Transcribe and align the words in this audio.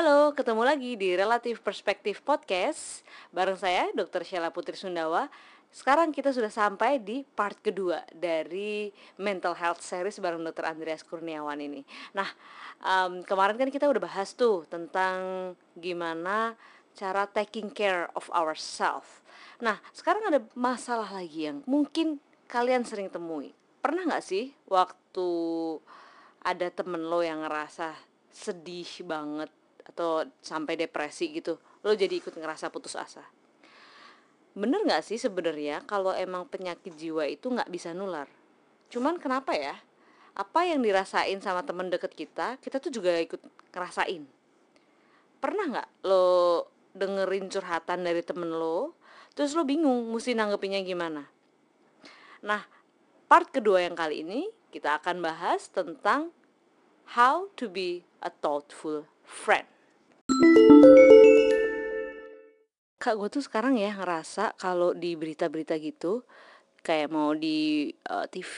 Halo, 0.00 0.32
ketemu 0.32 0.64
lagi 0.64 0.96
di 0.96 1.12
Relatif 1.12 1.60
Perspektif 1.60 2.24
Podcast 2.24 3.04
Bareng 3.36 3.60
saya, 3.60 3.92
Dr. 3.92 4.24
Sheila 4.24 4.48
Putri 4.48 4.72
Sundawa 4.72 5.28
Sekarang 5.68 6.08
kita 6.08 6.32
sudah 6.32 6.48
sampai 6.48 6.96
di 6.96 7.20
part 7.36 7.60
kedua 7.60 8.00
dari 8.08 8.88
Mental 9.20 9.52
Health 9.52 9.84
Series 9.84 10.16
bareng 10.16 10.40
Dr. 10.40 10.72
Andreas 10.72 11.04
Kurniawan 11.04 11.60
ini 11.60 11.84
Nah, 12.16 12.24
um, 12.80 13.20
kemarin 13.20 13.60
kan 13.60 13.68
kita 13.68 13.92
udah 13.92 14.00
bahas 14.00 14.32
tuh 14.32 14.64
tentang 14.72 15.52
gimana 15.76 16.56
cara 16.96 17.28
taking 17.28 17.68
care 17.68 18.08
of 18.16 18.24
ourselves 18.32 19.20
Nah, 19.60 19.84
sekarang 19.92 20.32
ada 20.32 20.40
masalah 20.56 21.12
lagi 21.12 21.52
yang 21.52 21.60
mungkin 21.68 22.24
kalian 22.48 22.88
sering 22.88 23.12
temui 23.12 23.52
Pernah 23.84 24.08
nggak 24.08 24.24
sih 24.24 24.48
waktu 24.64 25.28
ada 26.40 26.72
temen 26.72 27.04
lo 27.04 27.20
yang 27.20 27.44
ngerasa 27.44 27.92
sedih 28.32 29.04
banget 29.04 29.59
atau 29.84 30.26
sampai 30.40 30.76
depresi 30.76 31.32
gitu 31.32 31.56
lo 31.80 31.96
jadi 31.96 32.20
ikut 32.20 32.36
ngerasa 32.36 32.68
putus 32.68 32.96
asa. 32.96 33.24
Bener 34.52 34.82
nggak 34.84 35.06
sih 35.06 35.16
sebenarnya 35.16 35.86
kalau 35.86 36.12
emang 36.12 36.44
penyakit 36.50 36.92
jiwa 36.98 37.24
itu 37.24 37.48
nggak 37.48 37.70
bisa 37.70 37.96
nular? 37.96 38.28
Cuman 38.92 39.16
kenapa 39.16 39.56
ya? 39.56 39.78
Apa 40.36 40.66
yang 40.68 40.82
dirasain 40.84 41.38
sama 41.40 41.64
temen 41.64 41.88
deket 41.88 42.12
kita 42.12 42.60
kita 42.60 42.82
tuh 42.82 42.92
juga 42.92 43.16
ikut 43.16 43.40
ngerasain. 43.72 44.26
Pernah 45.40 45.64
nggak 45.72 45.88
lo 46.04 46.68
dengerin 46.92 47.46
curhatan 47.48 48.02
dari 48.02 48.20
temen 48.26 48.50
lo 48.50 48.98
terus 49.32 49.54
lo 49.54 49.62
bingung 49.62 50.10
mesti 50.10 50.36
nanggepinnya 50.36 50.82
gimana? 50.84 51.24
Nah 52.44 52.62
part 53.30 53.48
kedua 53.48 53.86
yang 53.86 53.94
kali 53.96 54.26
ini 54.26 54.50
kita 54.74 54.98
akan 55.02 55.22
bahas 55.22 55.70
tentang 55.70 56.34
how 57.18 57.50
to 57.58 57.66
be 57.66 58.06
a 58.22 58.30
thoughtful 58.30 59.09
friend. 59.30 59.66
Kak 63.00 63.16
gue 63.16 63.28
tuh 63.32 63.40
sekarang 63.40 63.78
ya 63.78 63.94
ngerasa 63.96 64.58
kalau 64.58 64.92
di 64.92 65.16
berita-berita 65.16 65.78
gitu 65.80 66.26
kayak 66.80 67.08
mau 67.12 67.32
di 67.36 67.92
uh, 68.08 68.24
eh, 68.24 68.26
TV, 68.28 68.54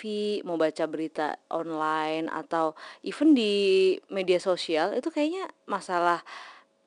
mau 0.47 0.55
baca 0.55 0.87
berita 0.87 1.34
online 1.51 2.31
atau 2.31 2.75
even 3.03 3.34
di 3.34 3.95
media 4.11 4.39
sosial 4.39 4.95
itu 4.95 5.11
kayaknya 5.11 5.51
masalah 5.67 6.23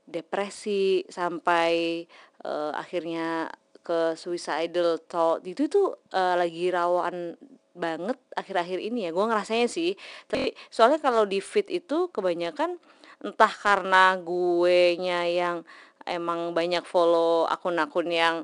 depresi 0.08 1.03
sampai 1.11 2.03
uh, 2.47 2.72
akhirnya 2.75 3.52
ke 3.86 4.17
suicidal 4.17 4.97
thought 5.05 5.45
itu 5.45 5.70
tuh 5.70 5.99
uh, 6.16 6.36
lagi 6.39 6.72
rawan 6.72 7.38
banget 7.75 8.16
akhir-akhir 8.33 8.80
ini 8.80 9.08
ya. 9.08 9.11
Gue 9.11 9.27
ngerasanya 9.27 9.67
sih 9.67 9.94
tapi 10.31 10.55
soalnya 10.72 11.03
kalau 11.03 11.27
di 11.27 11.44
feed 11.44 11.67
itu 11.67 12.08
kebanyakan 12.16 12.80
entah 13.25 13.49
karena 13.49 14.13
gue 14.21 15.01
nya 15.01 15.25
yang 15.25 15.65
emang 16.05 16.53
banyak 16.53 16.85
follow 16.85 17.49
akun-akun 17.49 18.07
yang 18.13 18.35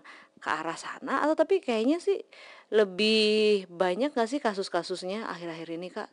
ke 0.41 0.49
arah 0.49 0.73
sana 0.73 1.21
atau 1.21 1.37
tapi 1.37 1.61
kayaknya 1.61 2.01
sih 2.01 2.17
lebih 2.73 3.69
banyak 3.69 4.09
gak 4.09 4.25
sih 4.25 4.41
kasus-kasusnya 4.41 5.29
akhir-akhir 5.29 5.69
ini 5.77 5.93
kak? 5.93 6.09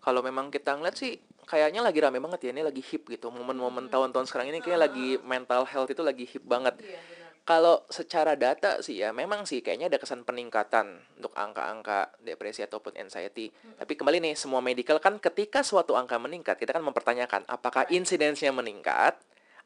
Kalau 0.00 0.24
memang 0.24 0.48
kita 0.48 0.80
ngeliat 0.80 0.96
sih 0.96 1.20
kayaknya 1.44 1.84
lagi 1.84 1.98
rame 2.00 2.18
banget 2.18 2.48
ya 2.48 2.50
ini 2.56 2.62
lagi 2.64 2.82
hip 2.82 3.06
gitu 3.06 3.28
momen-momen 3.30 3.86
hmm. 3.86 3.92
tahun-tahun 3.92 4.26
sekarang 4.26 4.50
ini 4.50 4.58
kayak 4.64 4.90
lagi 4.90 5.20
mental 5.22 5.68
health 5.68 5.92
itu 5.92 6.00
lagi 6.00 6.24
hip 6.24 6.42
banget. 6.42 6.80
Iya, 6.80 7.00
Kalau 7.46 7.86
secara 7.86 8.34
data 8.34 8.82
sih 8.82 8.98
ya 8.98 9.14
memang 9.14 9.46
sih 9.46 9.62
kayaknya 9.62 9.86
ada 9.86 10.02
kesan 10.02 10.26
peningkatan 10.26 10.98
untuk 11.14 11.30
angka-angka 11.38 12.10
depresi 12.18 12.66
ataupun 12.66 12.98
anxiety. 12.98 13.54
Hmm. 13.54 13.78
Tapi 13.78 13.94
kembali 13.94 14.18
nih 14.18 14.34
semua 14.34 14.58
medical 14.58 14.98
kan 14.98 15.22
ketika 15.22 15.62
suatu 15.62 15.94
angka 15.94 16.18
meningkat 16.18 16.58
kita 16.58 16.74
kan 16.74 16.82
mempertanyakan 16.82 17.46
apakah 17.46 17.86
insidensnya 17.94 18.50
meningkat 18.50 19.14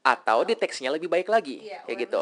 atau 0.01 0.49
deteksinya 0.49 0.97
lebih 0.97 1.13
baik 1.13 1.29
lagi 1.29 1.61
yeah, 1.61 1.85
kayak 1.85 2.09
gitu 2.09 2.21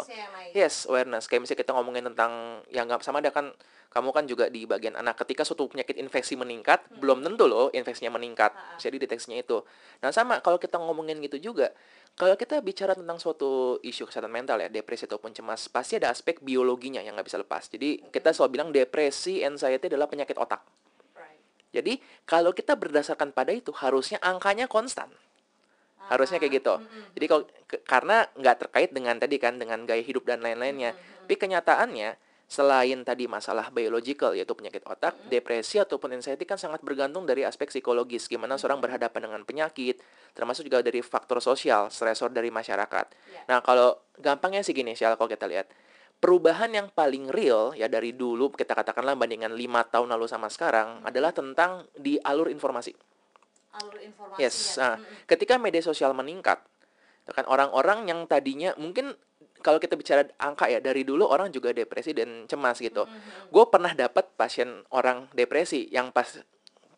yes 0.51 0.91
awareness 0.91 1.31
kayak 1.31 1.47
misalnya 1.47 1.63
kita 1.63 1.73
ngomongin 1.79 2.05
tentang 2.11 2.59
yang 2.75 2.91
nggak 2.91 3.07
sama 3.07 3.23
ada 3.23 3.31
kan 3.31 3.55
kamu 3.89 4.11
kan 4.11 4.25
juga 4.27 4.51
di 4.51 4.67
bagian 4.67 4.99
anak 4.99 5.15
ketika 5.23 5.47
suatu 5.47 5.71
penyakit 5.71 5.95
infeksi 5.95 6.35
meningkat 6.35 6.83
hmm. 6.91 6.99
belum 6.99 7.23
tentu 7.23 7.47
loh 7.47 7.71
infeksinya 7.71 8.19
meningkat 8.19 8.51
ha. 8.51 8.75
jadi 8.83 8.99
deteksinya 8.99 9.39
itu 9.39 9.63
nah 10.03 10.11
sama 10.11 10.43
kalau 10.43 10.59
kita 10.59 10.75
ngomongin 10.75 11.23
gitu 11.23 11.39
juga 11.39 11.71
kalau 12.19 12.35
kita 12.35 12.59
bicara 12.67 12.99
tentang 12.99 13.23
suatu 13.23 13.79
isu 13.87 14.11
kesehatan 14.11 14.35
mental 14.35 14.59
ya 14.59 14.67
depresi 14.67 15.07
ataupun 15.07 15.31
cemas 15.31 15.71
pasti 15.71 16.03
ada 16.03 16.11
aspek 16.11 16.43
biologinya 16.43 16.99
yang 16.99 17.15
nggak 17.15 17.31
bisa 17.31 17.39
lepas 17.39 17.71
jadi 17.71 18.03
okay. 18.03 18.19
kita 18.19 18.35
selalu 18.35 18.51
bilang 18.59 18.69
depresi 18.75 19.47
anxiety 19.47 19.87
adalah 19.87 20.11
penyakit 20.11 20.35
otak 20.35 20.67
right. 21.15 21.39
jadi 21.71 21.95
kalau 22.27 22.51
kita 22.51 22.75
berdasarkan 22.75 23.31
pada 23.31 23.55
itu 23.55 23.71
harusnya 23.71 24.19
angkanya 24.19 24.67
konstan 24.67 25.07
harusnya 26.09 26.41
kayak 26.41 26.65
gitu 26.65 26.75
mm-hmm. 26.81 27.05
jadi 27.15 27.27
kalau 27.29 27.45
karena 27.85 28.17
nggak 28.35 28.57
terkait 28.67 28.91
dengan 28.91 29.15
tadi 29.21 29.37
kan 29.37 29.61
dengan 29.61 29.85
gaya 29.85 30.01
hidup 30.01 30.25
dan 30.25 30.41
lain-lainnya 30.41 30.97
mm-hmm. 30.97 31.29
tapi 31.29 31.35
kenyataannya 31.37 32.11
selain 32.49 33.05
tadi 33.05 33.29
masalah 33.29 33.69
biological 33.69 34.33
yaitu 34.33 34.57
penyakit 34.57 34.81
otak 34.89 35.13
mm-hmm. 35.13 35.29
depresi 35.29 35.77
ataupun 35.77 36.17
anxiety 36.17 36.49
kan 36.49 36.57
sangat 36.57 36.81
bergantung 36.81 37.29
dari 37.29 37.45
aspek 37.45 37.69
psikologis 37.69 38.25
gimana 38.25 38.57
mm-hmm. 38.57 38.61
seorang 38.65 38.81
berhadapan 38.81 39.21
dengan 39.29 39.43
penyakit 39.45 40.01
termasuk 40.33 40.65
juga 40.65 40.81
dari 40.81 41.05
faktor 41.05 41.45
sosial 41.45 41.93
stresor 41.93 42.33
dari 42.33 42.49
masyarakat 42.49 43.07
yeah. 43.29 43.45
nah 43.53 43.61
kalau 43.61 44.01
gampangnya 44.17 44.65
sih 44.65 44.73
gini 44.73 44.97
sih 44.97 45.05
kalau 45.05 45.29
kita 45.29 45.45
lihat 45.45 45.69
perubahan 46.19 46.73
yang 46.73 46.89
paling 46.89 47.29
real 47.29 47.77
ya 47.77 47.87
dari 47.87 48.17
dulu 48.17 48.49
kita 48.57 48.73
katakanlah 48.73 49.13
bandingan 49.13 49.53
lima 49.53 49.85
tahun 49.85 50.09
lalu 50.17 50.25
sama 50.25 50.49
sekarang 50.49 51.05
mm-hmm. 51.05 51.09
adalah 51.13 51.37
tentang 51.37 51.85
di 52.01 52.17
alur 52.25 52.49
informasi 52.49 52.97
alur 53.77 53.99
informasi 54.01 54.41
yes 54.41 54.77
nah, 54.81 54.97
hmm. 54.97 55.29
ketika 55.29 55.61
media 55.61 55.83
sosial 55.85 56.17
meningkat 56.17 56.61
kan 57.29 57.45
orang-orang 57.45 58.09
yang 58.09 58.25
tadinya 58.25 58.73
mungkin 58.81 59.13
kalau 59.61 59.77
kita 59.77 59.99
bicara 59.99 60.25
angka 60.41 60.71
ya 60.71 60.81
dari 60.81 61.05
dulu 61.05 61.29
orang 61.29 61.53
juga 61.53 61.75
depresi 61.77 62.17
dan 62.17 62.49
cemas 62.49 62.81
gitu 62.81 63.05
hmm. 63.05 63.53
gue 63.53 63.65
pernah 63.69 63.93
dapat 63.93 64.33
pasien 64.39 64.87
orang 64.95 65.29
depresi 65.37 65.91
yang 65.93 66.09
pas 66.15 66.41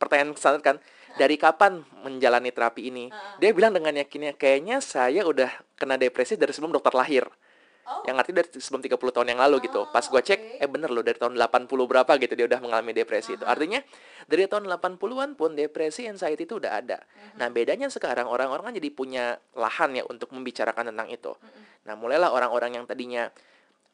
pertanyaan 0.01 0.33
standar 0.39 0.63
kan 0.63 0.77
dari 1.19 1.35
kapan 1.35 1.83
menjalani 2.07 2.55
terapi 2.55 2.89
ini 2.89 3.11
uh. 3.11 3.37
dia 3.43 3.51
bilang 3.51 3.75
dengan 3.75 3.99
yakinnya 3.99 4.39
kayaknya 4.39 4.79
saya 4.79 5.27
udah 5.27 5.51
kena 5.75 5.99
depresi 5.99 6.39
dari 6.39 6.55
sebelum 6.55 6.73
dokter 6.73 6.95
lahir 6.95 7.27
Oh. 7.91 8.07
Yang 8.07 8.17
arti 8.23 8.31
dari 8.31 8.49
sebelum 8.55 8.83
30 8.87 9.03
tahun 9.11 9.27
yang 9.35 9.41
lalu 9.43 9.67
gitu. 9.67 9.83
Pas 9.91 10.07
gue 10.07 10.23
cek, 10.23 10.39
okay. 10.39 10.63
eh 10.63 10.71
bener 10.71 10.95
loh 10.95 11.03
dari 11.03 11.19
tahun 11.19 11.35
80 11.35 11.67
berapa 11.67 12.13
gitu 12.23 12.33
dia 12.39 12.47
udah 12.47 12.61
mengalami 12.63 12.95
depresi 12.95 13.35
uh 13.35 13.35
-huh. 13.35 13.39
itu. 13.43 13.45
Artinya 13.51 13.81
dari 14.31 14.47
tahun 14.47 14.65
80-an 14.71 15.31
pun 15.35 15.51
depresi 15.59 16.07
anxiety 16.07 16.47
itu 16.47 16.63
udah 16.63 16.79
ada. 16.79 17.03
Uh 17.03 17.03
-huh. 17.03 17.37
Nah, 17.43 17.49
bedanya 17.51 17.91
sekarang 17.91 18.31
orang-orang 18.31 18.71
kan 18.71 18.75
jadi 18.79 18.89
punya 18.95 19.25
lahan 19.59 19.99
ya 19.99 20.07
untuk 20.07 20.31
membicarakan 20.31 20.95
tentang 20.95 21.11
itu. 21.11 21.35
Uh 21.35 21.43
-huh. 21.43 21.91
Nah, 21.91 21.95
mulailah 21.99 22.31
orang-orang 22.31 22.79
yang 22.79 22.85
tadinya 22.87 23.27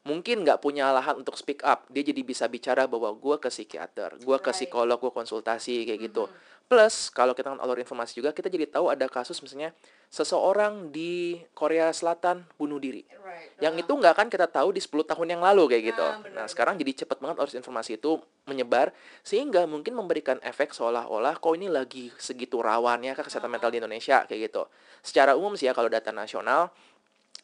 mungkin 0.07 0.47
nggak 0.47 0.63
punya 0.63 0.95
lahan 0.95 1.19
untuk 1.19 1.35
speak 1.35 1.59
up 1.67 1.83
dia 1.91 1.99
jadi 1.99 2.23
bisa 2.23 2.47
bicara 2.47 2.87
bahwa 2.87 3.11
gue 3.11 3.35
ke 3.43 3.51
psikiater 3.51 4.15
gue 4.15 4.37
ke 4.39 4.51
psikolog 4.55 4.95
gue 4.95 5.11
konsultasi 5.11 5.83
kayak 5.83 6.07
gitu 6.07 6.25
mm 6.25 6.31
-hmm. 6.31 6.65
plus 6.71 7.11
kalau 7.11 7.35
kita 7.35 7.51
alur 7.59 7.75
informasi 7.75 8.23
juga 8.23 8.31
kita 8.31 8.47
jadi 8.47 8.71
tahu 8.71 8.87
ada 8.87 9.11
kasus 9.11 9.43
misalnya 9.43 9.75
seseorang 10.07 10.87
di 10.95 11.35
Korea 11.51 11.91
Selatan 11.91 12.47
bunuh 12.55 12.79
diri 12.79 13.03
right. 13.19 13.59
yang 13.59 13.75
uh. 13.75 13.83
itu 13.83 13.91
nggak 13.91 14.15
akan 14.15 14.27
kita 14.31 14.47
tahu 14.47 14.71
di 14.71 14.79
10 14.79 15.03
tahun 15.03 15.27
yang 15.35 15.41
lalu 15.43 15.75
kayak 15.75 15.83
gitu 15.91 16.07
nah, 16.07 16.23
bener, 16.23 16.35
nah 16.39 16.45
sekarang 16.47 16.79
jadi 16.79 17.03
cepat 17.03 17.19
banget 17.19 17.35
alur 17.43 17.51
informasi 17.51 17.99
itu 17.99 18.11
menyebar 18.47 18.95
sehingga 19.27 19.67
mungkin 19.67 19.91
memberikan 19.99 20.39
efek 20.39 20.71
seolah-olah 20.71 21.35
kok 21.43 21.51
ini 21.59 21.67
lagi 21.67 22.07
segitu 22.15 22.63
rawannya 22.63 23.11
ke 23.11 23.27
kesehatan 23.27 23.51
uh. 23.51 23.53
mental 23.59 23.69
di 23.75 23.83
Indonesia 23.83 24.23
kayak 24.23 24.47
gitu 24.47 24.63
secara 25.03 25.35
umum 25.35 25.59
sih 25.59 25.67
ya 25.67 25.75
kalau 25.75 25.91
data 25.91 26.15
nasional 26.15 26.71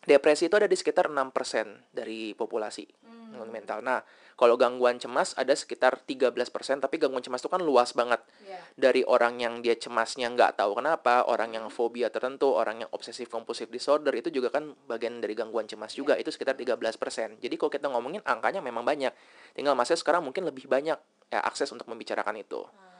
depresi 0.04 0.50
itu 0.52 0.56
ada 0.58 0.68
di 0.68 0.76
sekitar 0.76 1.08
6% 1.08 1.94
dari 1.94 2.35
populasi 2.35 2.84
hmm. 2.84 3.50
mental. 3.50 3.79
Nah, 3.85 4.03
kalau 4.34 4.58
gangguan 4.58 4.97
cemas 4.97 5.38
ada 5.38 5.53
sekitar 5.53 6.02
13%, 6.09 6.82
tapi 6.82 6.97
gangguan 6.97 7.22
cemas 7.22 7.40
itu 7.40 7.50
kan 7.53 7.62
luas 7.62 7.94
banget. 7.94 8.20
Yeah. 8.44 8.62
Dari 8.73 9.02
orang 9.06 9.38
yang 9.38 9.62
dia 9.62 9.78
cemasnya 9.78 10.34
nggak 10.34 10.58
tahu 10.58 10.82
kenapa, 10.82 11.29
orang 11.29 11.53
yang 11.53 11.66
fobia 11.70 12.09
tertentu, 12.09 12.50
orang 12.50 12.85
yang 12.85 12.90
obsesif 12.91 13.29
kompulsif 13.29 13.70
disorder 13.70 14.12
itu 14.17 14.34
juga 14.34 14.50
kan 14.50 14.73
bagian 14.90 15.22
dari 15.22 15.38
gangguan 15.38 15.70
cemas 15.70 15.94
juga, 15.94 16.17
yeah. 16.17 16.26
itu 16.26 16.34
sekitar 16.34 16.58
13%. 16.58 17.40
Jadi 17.40 17.56
kalau 17.56 17.72
kita 17.72 17.88
ngomongin 17.94 18.26
angkanya 18.26 18.59
memang 18.59 18.82
banyak. 18.82 19.14
Tinggal 19.53 19.78
masnya 19.78 20.02
sekarang 20.02 20.26
mungkin 20.26 20.50
lebih 20.50 20.66
banyak 20.66 20.97
ya, 21.29 21.40
akses 21.46 21.70
untuk 21.70 21.85
membicarakan 21.85 22.41
itu. 22.41 22.66
Hmm. 22.66 22.92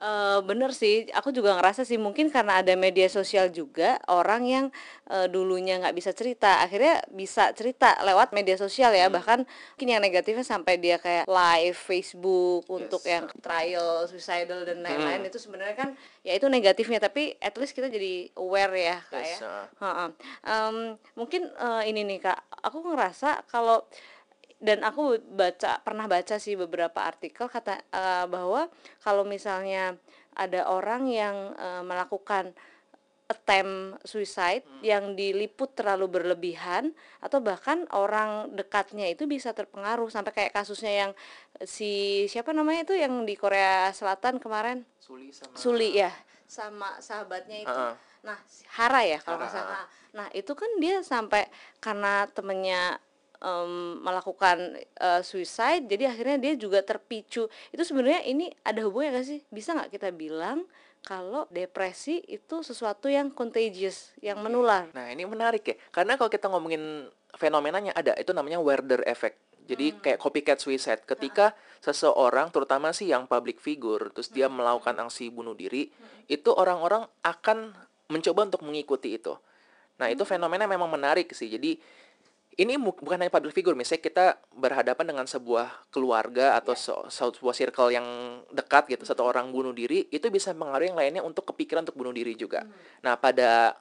Uh, 0.00 0.40
bener 0.48 0.72
sih, 0.72 1.04
aku 1.12 1.28
juga 1.28 1.52
ngerasa 1.60 1.84
sih 1.84 2.00
mungkin 2.00 2.32
karena 2.32 2.64
ada 2.64 2.72
media 2.72 3.04
sosial 3.12 3.52
juga 3.52 4.00
orang 4.08 4.48
yang 4.48 4.66
uh, 5.12 5.28
dulunya 5.28 5.76
nggak 5.76 5.92
bisa 5.92 6.16
cerita, 6.16 6.64
akhirnya 6.64 7.04
bisa 7.12 7.52
cerita 7.52 8.00
lewat 8.00 8.32
media 8.32 8.56
sosial 8.56 8.96
ya. 8.96 9.12
Hmm. 9.12 9.20
Bahkan 9.20 9.38
mungkin 9.44 9.88
yang 9.92 10.00
negatifnya 10.00 10.40
sampai 10.40 10.80
dia 10.80 10.96
kayak 10.96 11.28
live 11.28 11.76
Facebook 11.76 12.64
yes. 12.64 12.72
untuk 12.72 13.02
yang 13.04 13.28
trial, 13.44 14.08
suicidal 14.08 14.64
dan 14.64 14.80
lain-lain 14.80 15.20
hmm. 15.20 15.28
itu 15.28 15.36
sebenarnya 15.36 15.76
kan 15.76 15.88
ya 16.24 16.32
itu 16.32 16.48
negatifnya. 16.48 16.96
Tapi 16.96 17.36
at 17.36 17.52
least 17.60 17.76
kita 17.76 17.92
jadi 17.92 18.32
aware 18.40 18.72
ya 18.80 18.96
kayak. 19.12 19.36
Yes, 19.36 19.44
uh. 19.44 20.08
um, 20.48 20.96
mungkin 21.12 21.44
uh, 21.60 21.84
ini 21.84 22.08
nih 22.08 22.24
kak, 22.24 22.40
aku 22.64 22.80
ngerasa 22.88 23.44
kalau 23.52 23.84
dan 24.60 24.84
aku 24.84 25.16
baca 25.24 25.80
pernah 25.80 26.04
baca 26.04 26.36
sih 26.36 26.52
beberapa 26.52 27.00
artikel 27.00 27.48
kata 27.48 27.80
uh, 27.90 28.28
bahwa 28.28 28.68
kalau 29.00 29.24
misalnya 29.24 29.96
ada 30.36 30.68
orang 30.68 31.08
yang 31.08 31.56
uh, 31.56 31.80
melakukan 31.80 32.52
attempt 33.30 34.02
suicide 34.02 34.66
yang 34.82 35.14
diliput 35.14 35.78
terlalu 35.78 36.10
berlebihan 36.10 36.90
atau 37.22 37.38
bahkan 37.38 37.86
orang 37.94 38.50
dekatnya 38.58 39.06
itu 39.06 39.30
bisa 39.30 39.54
terpengaruh. 39.54 40.10
Sampai 40.10 40.34
kayak 40.34 40.52
kasusnya 40.52 41.06
yang 41.06 41.10
si 41.62 42.26
siapa 42.26 42.50
namanya 42.50 42.90
itu 42.90 42.98
yang 42.98 43.22
di 43.22 43.38
Korea 43.38 43.94
Selatan 43.94 44.42
kemarin? 44.42 44.82
Suli 44.98 45.30
sama 45.30 45.54
Suli 45.54 45.94
ya. 45.94 46.10
Sama 46.50 46.98
sahabatnya 46.98 47.58
itu. 47.62 47.70
Heeh. 47.70 47.94
nah 48.20 48.36
Hara 48.76 49.00
ya 49.00 49.16
kalau 49.24 49.40
nggak 49.40 49.48
salah. 49.48 49.88
nah 50.12 50.28
itu 50.36 50.52
kan 50.52 50.68
dia 50.76 51.00
sampai 51.00 51.48
karena 51.80 52.28
temennya 52.28 53.00
em, 53.40 54.00
melakukan 54.04 54.76
eh, 54.80 55.22
suicide 55.24 55.88
jadi 55.88 56.12
akhirnya 56.12 56.38
dia 56.38 56.54
juga 56.56 56.84
terpicu 56.84 57.48
itu 57.72 57.82
sebenarnya 57.82 58.24
ini 58.28 58.52
ada 58.64 58.84
hubungannya 58.84 59.20
gak 59.20 59.26
sih 59.26 59.40
bisa 59.48 59.72
nggak 59.74 59.90
kita 59.96 60.08
bilang 60.12 60.64
kalau 61.00 61.48
depresi 61.48 62.20
itu 62.28 62.60
sesuatu 62.60 63.08
yang 63.08 63.32
contagious 63.32 64.12
yang 64.20 64.44
menular 64.44 64.92
Nah, 64.92 65.08
ini 65.08 65.24
menarik 65.24 65.64
ya. 65.64 65.76
Karena 65.88 66.20
kalau 66.20 66.28
kita 66.28 66.52
ngomongin 66.52 67.08
fenomenanya 67.40 67.96
ada, 67.96 68.12
itu 68.20 68.36
namanya 68.36 68.60
Werder 68.60 69.00
effect. 69.08 69.40
Jadi 69.64 69.96
kayak 70.02 70.18
copycat 70.18 70.58
suicide. 70.58 71.02
Ketika 71.06 71.54
seseorang, 71.78 72.50
terutama 72.50 72.90
sih 72.90 73.08
yang 73.08 73.30
public 73.30 73.62
figure, 73.62 74.10
terus 74.10 74.28
dia 74.28 74.50
melakukan 74.50 74.98
aksi 74.98 75.30
bunuh 75.30 75.54
diri, 75.54 75.88
itu 76.26 76.50
orang-orang 76.50 77.06
akan 77.22 77.70
mencoba 78.10 78.50
untuk 78.50 78.66
mengikuti 78.66 79.14
itu. 79.14 79.38
Nah, 80.02 80.10
itu 80.10 80.26
fenomena 80.26 80.66
memang 80.66 80.90
menarik 80.90 81.30
sih. 81.30 81.46
Jadi 81.46 81.78
ini 82.58 82.74
bu- 82.74 82.98
bukan 82.98 83.22
hanya 83.22 83.30
public 83.30 83.54
figure, 83.54 83.78
misalnya 83.78 84.02
kita 84.02 84.26
berhadapan 84.54 85.14
dengan 85.14 85.26
sebuah 85.26 85.90
keluarga 85.94 86.58
atau 86.58 86.74
se- 86.74 87.06
sebuah 87.10 87.54
circle 87.54 87.94
yang 87.94 88.06
dekat 88.50 88.90
gitu, 88.90 89.06
satu 89.06 89.22
orang 89.22 89.54
bunuh 89.54 89.70
diri, 89.70 90.10
itu 90.10 90.26
bisa 90.34 90.50
mengaruhi 90.50 90.90
yang 90.90 90.98
lainnya 90.98 91.22
untuk 91.22 91.46
kepikiran 91.54 91.86
untuk 91.86 91.94
bunuh 91.94 92.10
diri 92.10 92.34
juga. 92.34 92.66
Nah, 93.06 93.14
pada 93.14 93.78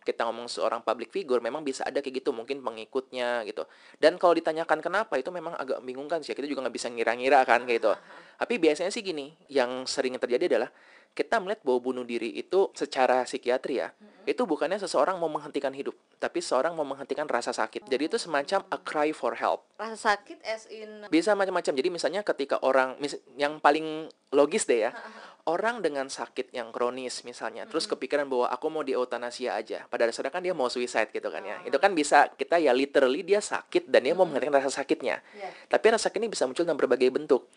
kita 0.00 0.24
ngomong 0.26 0.48
seorang 0.48 0.80
public 0.80 1.12
figure 1.12 1.38
memang 1.38 1.60
bisa 1.60 1.84
ada 1.84 2.00
kayak 2.00 2.24
gitu 2.24 2.32
mungkin 2.32 2.64
pengikutnya 2.64 3.44
gitu. 3.44 3.68
Dan 4.00 4.16
kalau 4.16 4.32
ditanyakan 4.32 4.80
kenapa 4.80 5.20
itu 5.20 5.28
memang 5.28 5.54
agak 5.54 5.78
membingungkan 5.84 6.24
sih 6.24 6.32
kita 6.32 6.48
juga 6.48 6.66
nggak 6.66 6.76
bisa 6.76 6.88
ngira-ngira 6.88 7.44
kan 7.44 7.64
kayak 7.68 7.78
gitu. 7.84 7.92
Tapi 8.40 8.54
biasanya 8.56 8.90
sih 8.90 9.04
gini 9.04 9.32
yang 9.52 9.84
sering 9.84 10.16
terjadi 10.16 10.56
adalah 10.56 10.70
kita 11.10 11.42
melihat 11.42 11.60
bahwa 11.66 11.78
bunuh 11.82 12.04
diri 12.06 12.30
itu 12.32 12.70
secara 12.70 13.26
psikiatri 13.26 13.82
ya 13.82 13.90
itu 14.22 14.46
bukannya 14.46 14.78
seseorang 14.78 15.18
mau 15.18 15.26
menghentikan 15.26 15.74
hidup 15.74 15.96
tapi 16.20 16.38
seseorang 16.38 16.76
mau 16.76 16.84
menghentikan 16.84 17.24
rasa 17.26 17.50
sakit. 17.50 17.88
Jadi 17.88 18.12
itu 18.12 18.20
semacam 18.20 18.60
a 18.68 18.78
cry 18.78 19.10
for 19.10 19.32
help. 19.34 19.64
Rasa 19.74 20.14
sakit 20.14 20.38
as 20.44 20.68
in 20.68 21.08
bisa 21.08 21.32
macam-macam. 21.32 21.72
Jadi 21.72 21.88
misalnya 21.88 22.20
ketika 22.20 22.60
orang 22.60 22.94
mis- 23.00 23.18
yang 23.34 23.56
paling 23.58 24.06
logis 24.30 24.68
deh 24.68 24.86
ya 24.86 24.94
orang 25.50 25.82
dengan 25.82 26.06
sakit 26.06 26.54
yang 26.54 26.70
kronis 26.70 27.26
misalnya 27.26 27.66
terus 27.66 27.90
kepikiran 27.90 28.30
bahwa 28.30 28.46
aku 28.46 28.66
mau 28.70 28.86
diotanasia 28.86 29.58
aja. 29.58 29.82
Pada 29.90 30.06
dasarnya 30.06 30.30
kan 30.30 30.42
dia 30.46 30.54
mau 30.54 30.70
suicide 30.70 31.10
gitu 31.10 31.26
kan 31.26 31.42
ya. 31.42 31.58
Itu 31.66 31.82
kan 31.82 31.90
bisa 31.90 32.30
kita 32.38 32.62
ya 32.62 32.70
literally 32.70 33.26
dia 33.26 33.42
sakit 33.42 33.90
dan 33.90 34.06
dia 34.06 34.14
mau 34.14 34.22
menghentikan 34.24 34.62
rasa 34.62 34.70
sakitnya. 34.70 35.18
Iya. 35.34 35.50
tapi 35.66 35.90
rasa 35.90 36.06
sakit 36.06 36.22
ini 36.22 36.30
bisa 36.30 36.46
muncul 36.46 36.62
dalam 36.62 36.78
berbagai 36.78 37.10
bentuk. 37.10 37.50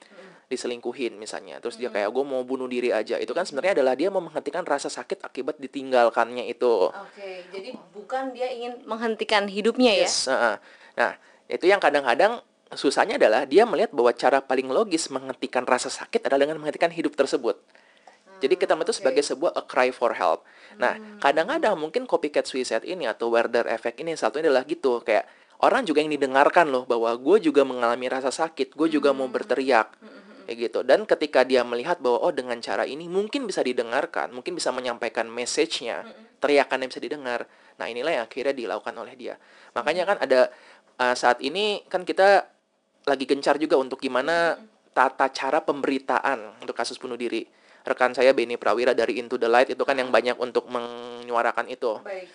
Diselingkuhin 0.50 1.16
misalnya 1.16 1.62
terus 1.62 1.78
dia 1.78 1.94
kayak 1.94 2.10
gue 2.10 2.24
mau 2.26 2.42
bunuh 2.42 2.66
diri 2.66 2.90
aja. 2.90 3.22
Itu 3.22 3.38
kan 3.38 3.46
sebenarnya 3.46 3.80
adalah 3.80 3.94
dia 3.94 4.10
mau 4.10 4.20
menghentikan 4.26 4.66
rasa 4.66 4.90
sakit 4.90 5.22
akibat 5.22 5.62
ditinggalkannya 5.62 6.50
itu. 6.50 6.90
Oke 6.90 7.46
jadi 7.54 7.78
bukan 7.94 8.34
dia 8.34 8.50
ingin 8.50 8.82
menghentikan 8.90 9.46
hidupnya 9.46 9.94
ya? 9.94 10.10
Yes, 10.10 10.26
heeh. 10.26 10.56
Nah, 10.94 11.12
itu 11.50 11.66
yang 11.70 11.82
kadang-kadang 11.82 12.42
susahnya 12.76 13.16
adalah 13.22 13.46
dia 13.46 13.64
melihat 13.64 13.94
bahwa 13.94 14.12
cara 14.14 14.42
paling 14.42 14.70
logis 14.70 15.08
menghentikan 15.10 15.64
rasa 15.64 15.90
sakit 15.90 16.26
adalah 16.28 16.50
dengan 16.50 16.58
menghentikan 16.62 16.90
hidup 16.90 17.14
tersebut. 17.14 17.58
Jadi 18.44 18.60
kita 18.60 18.76
itu 18.76 18.92
sebagai 18.92 19.24
sebuah 19.24 19.56
a 19.56 19.64
cry 19.64 19.96
for 19.96 20.12
help. 20.12 20.44
Nah, 20.76 21.00
kadang-kadang 21.24 21.80
mungkin 21.80 22.04
copycat 22.04 22.44
suicide 22.44 22.84
ini 22.84 23.08
atau 23.08 23.32
Werder 23.32 23.72
effect 23.72 24.04
ini 24.04 24.20
satunya 24.20 24.52
adalah 24.52 24.68
gitu 24.68 25.00
kayak 25.00 25.24
orang 25.64 25.88
juga 25.88 26.04
yang 26.04 26.12
didengarkan 26.12 26.68
loh 26.68 26.84
bahwa 26.84 27.16
gue 27.16 27.48
juga 27.48 27.64
mengalami 27.64 28.12
rasa 28.12 28.36
sakit, 28.36 28.76
gue 28.76 28.88
juga 28.92 29.16
mau 29.16 29.32
berteriak 29.32 29.96
kayak 30.44 30.58
gitu. 30.60 30.80
Dan 30.84 31.08
ketika 31.08 31.48
dia 31.48 31.64
melihat 31.64 32.04
bahwa 32.04 32.20
oh 32.20 32.34
dengan 32.36 32.60
cara 32.60 32.84
ini 32.84 33.08
mungkin 33.08 33.48
bisa 33.48 33.64
didengarkan, 33.64 34.36
mungkin 34.36 34.60
bisa 34.60 34.76
menyampaikan 34.76 35.32
message-nya, 35.32 36.04
teriakannya 36.44 36.92
bisa 36.92 37.00
didengar. 37.00 37.48
Nah, 37.80 37.88
inilah 37.88 38.12
yang 38.12 38.24
akhirnya 38.28 38.52
dilakukan 38.52 38.92
oleh 39.00 39.16
dia. 39.16 39.40
Makanya 39.72 40.04
kan 40.04 40.18
ada 40.20 40.52
uh, 41.00 41.16
saat 41.16 41.40
ini 41.40 41.88
kan 41.88 42.04
kita 42.04 42.44
lagi 43.08 43.24
gencar 43.24 43.56
juga 43.56 43.80
untuk 43.80 44.04
gimana 44.04 44.60
tata 44.94 45.32
cara 45.32 45.64
pemberitaan 45.64 46.60
untuk 46.60 46.76
kasus 46.76 47.00
bunuh 47.00 47.18
diri. 47.18 47.63
Rekan 47.84 48.16
saya 48.16 48.32
Benny 48.32 48.56
Prawira 48.56 48.96
dari 48.96 49.20
Into 49.20 49.36
the 49.36 49.52
Light 49.52 49.68
itu 49.72 49.84
kan 49.84 50.00
yang 50.00 50.08
banyak 50.08 50.40
untuk 50.40 50.68
menyuarakan 50.72 51.68
itu. 51.68 52.00
baik 52.00 52.32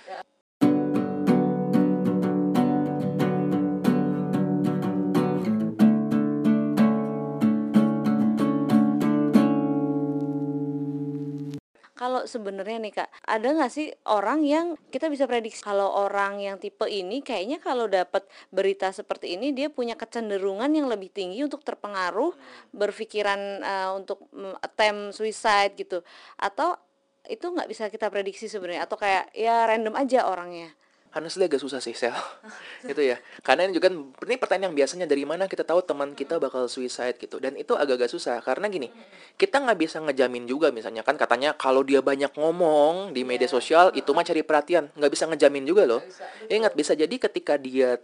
Kalau 11.98 12.22
sebenarnya 12.30 12.78
nih 12.78 12.94
kak, 12.94 13.10
ada 13.26 13.58
nggak 13.58 13.72
sih 13.74 13.90
orang 14.06 14.46
yang 14.46 14.78
kita 14.94 15.10
bisa 15.10 15.26
prediksi? 15.26 15.58
Kalau 15.66 15.90
orang 15.98 16.38
yang 16.38 16.54
tipe 16.62 16.86
ini 16.86 17.26
kayaknya 17.26 17.58
kalau 17.58 17.90
dapat 17.90 18.22
berita 18.54 18.94
seperti 18.94 19.34
ini 19.34 19.50
dia 19.50 19.66
punya 19.66 19.98
kecenderungan 19.98 20.70
yang 20.70 20.86
lebih 20.86 21.10
tinggi 21.10 21.42
untuk 21.42 21.66
terpengaruh 21.66 22.38
berpikiran 22.70 23.40
eh, 23.66 23.90
untuk 23.98 24.30
attempt 24.62 25.18
suicide 25.18 25.74
gitu, 25.74 25.98
atau 26.38 26.78
itu 27.26 27.42
nggak 27.50 27.66
bisa 27.66 27.90
kita 27.90 28.06
prediksi 28.14 28.46
sebenarnya? 28.46 28.86
Atau 28.86 28.94
kayak 28.94 29.34
ya 29.34 29.66
random 29.66 29.98
aja 29.98 30.30
orangnya. 30.30 30.70
Honestly 31.14 31.48
agak 31.48 31.60
susah 31.60 31.80
sih 31.80 31.96
sel. 31.96 32.12
Gitu 32.88 33.00
ya. 33.00 33.16
Karena 33.40 33.64
ini 33.64 33.76
juga 33.76 33.88
ini 33.92 34.36
pertanyaan 34.36 34.70
yang 34.72 34.76
biasanya 34.76 35.06
dari 35.08 35.24
mana 35.24 35.48
kita 35.48 35.64
tahu 35.64 35.80
teman 35.82 36.12
kita 36.12 36.36
bakal 36.36 36.68
suicide 36.68 37.16
gitu. 37.16 37.40
Dan 37.40 37.56
itu 37.56 37.74
agak-agak 37.74 38.12
susah 38.12 38.38
karena 38.44 38.68
gini 38.68 38.92
kita 39.40 39.58
nggak 39.64 39.78
bisa 39.78 39.98
ngejamin 40.04 40.44
juga 40.44 40.70
misalnya 40.70 41.02
kan 41.02 41.16
katanya 41.16 41.56
kalau 41.56 41.82
dia 41.82 42.04
banyak 42.04 42.30
ngomong 42.36 43.16
di 43.16 43.24
media 43.24 43.48
sosial 43.48 43.90
itu 43.96 44.10
mah 44.12 44.24
cari 44.24 44.44
perhatian. 44.44 44.92
Nggak 44.94 45.12
bisa 45.12 45.24
ngejamin 45.26 45.64
juga 45.64 45.82
loh. 45.88 46.02
Ingat 46.46 46.76
bisa 46.76 46.92
jadi 46.92 47.14
ketika 47.16 47.56
dia 47.56 47.98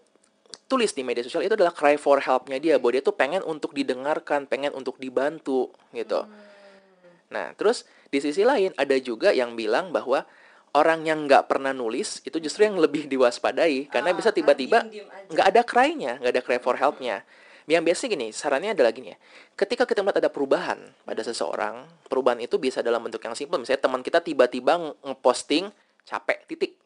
tulis 0.65 0.97
di 0.97 1.05
media 1.05 1.21
sosial 1.21 1.45
itu 1.45 1.55
adalah 1.55 1.75
cry 1.75 2.01
for 2.01 2.19
helpnya 2.25 2.57
dia 2.57 2.81
bahwa 2.81 2.97
dia 2.97 3.03
tuh 3.05 3.15
pengen 3.15 3.45
untuk 3.45 3.77
didengarkan 3.77 4.49
pengen 4.49 4.73
untuk 4.73 4.97
dibantu 4.97 5.71
gitu. 5.93 6.25
Nah, 7.35 7.51
terus 7.59 7.85
di 8.15 8.23
sisi 8.23 8.47
lain 8.47 8.71
ada 8.79 8.95
juga 9.03 9.35
yang 9.35 9.59
bilang 9.59 9.91
bahwa 9.91 10.23
orang 10.75 11.07
yang 11.07 11.25
nggak 11.31 11.47
pernah 11.47 11.71
nulis 11.71 12.19
itu 12.27 12.43
justru 12.43 12.67
yang 12.67 12.77
lebih 12.77 13.07
diwaspadai 13.07 13.87
karena 13.89 14.11
bisa 14.11 14.35
tiba-tiba 14.35 14.83
nggak 15.31 15.47
ada 15.55 15.63
cry-nya, 15.63 16.19
nggak 16.19 16.33
ada 16.35 16.43
cry 16.43 16.59
for 16.59 16.75
help-nya. 16.77 17.23
Yang 17.65 17.83
biasa 17.89 18.03
gini, 18.13 18.29
sarannya 18.29 18.77
adalah 18.77 18.93
gini 18.93 19.17
ya. 19.17 19.19
Ketika 19.57 19.89
kita 19.89 20.05
melihat 20.05 20.21
ada 20.21 20.29
perubahan 20.29 20.77
pada 21.09 21.25
seseorang, 21.25 21.89
perubahan 22.13 22.37
itu 22.45 22.61
bisa 22.61 22.85
dalam 22.85 23.01
bentuk 23.01 23.25
yang 23.25 23.33
simpel. 23.33 23.57
Misalnya 23.57 23.89
teman 23.89 24.05
kita 24.05 24.21
tiba-tiba 24.21 24.77
nge- 24.77 24.97
ngeposting 25.01 25.73
capek 26.05 26.45
titik. 26.45 26.77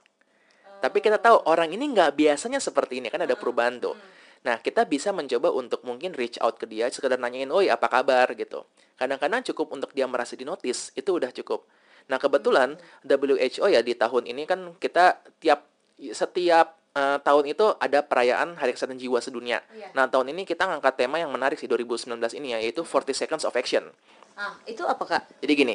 Tapi 0.78 1.02
kita 1.02 1.18
tahu 1.18 1.42
orang 1.50 1.74
ini 1.74 1.90
nggak 1.90 2.14
biasanya 2.14 2.62
seperti 2.62 3.02
ini 3.02 3.10
kan 3.10 3.26
ada 3.26 3.34
perubahan 3.34 3.82
tuh. 3.82 3.98
Nah 4.46 4.62
kita 4.62 4.86
bisa 4.86 5.10
mencoba 5.10 5.50
untuk 5.50 5.82
mungkin 5.82 6.14
reach 6.14 6.38
out 6.38 6.62
ke 6.62 6.70
dia, 6.70 6.86
sekedar 6.94 7.18
nanyain, 7.18 7.50
oi 7.50 7.66
apa 7.66 7.90
kabar 7.90 8.30
gitu. 8.38 8.62
Kadang-kadang 8.94 9.42
cukup 9.50 9.74
untuk 9.74 9.90
dia 9.90 10.06
merasa 10.06 10.38
dinotis 10.38 10.94
itu 10.94 11.10
udah 11.10 11.34
cukup. 11.34 11.66
Nah 12.08 12.16
kebetulan 12.16 12.74
WHO 13.04 13.68
ya 13.68 13.80
di 13.80 13.92
tahun 13.92 14.24
ini 14.26 14.44
kan 14.44 14.74
kita 14.76 15.20
tiap 15.38 15.68
setiap 16.10 16.76
eh, 16.92 17.18
tahun 17.20 17.44
itu 17.46 17.76
ada 17.76 18.00
perayaan 18.00 18.56
Hari 18.56 18.72
Kesehatan 18.72 18.96
Jiwa 18.96 19.20
Sedunia. 19.20 19.60
Iya. 19.70 19.92
Nah 19.92 20.08
tahun 20.08 20.32
ini 20.32 20.42
kita 20.42 20.64
ngangkat 20.64 20.96
tema 20.96 21.20
yang 21.20 21.28
menarik 21.28 21.60
sih 21.60 21.68
2019 21.68 22.16
ini 22.34 22.56
ya, 22.56 22.58
yaitu 22.58 22.82
40 22.82 23.12
Seconds 23.14 23.44
of 23.44 23.54
Action. 23.54 23.84
Ah, 24.34 24.54
itu 24.64 24.82
apa 24.82 25.02
kak? 25.02 25.22
Jadi 25.42 25.52
gini, 25.52 25.74